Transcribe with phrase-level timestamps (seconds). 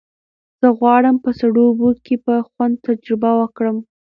[0.59, 3.77] زه غواړم په سړو اوبو کې په خوند تجربه وکړم.